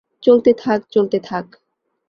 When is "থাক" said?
0.53-0.79, 1.19-1.45